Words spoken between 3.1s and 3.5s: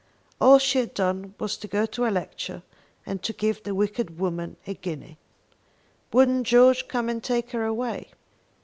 to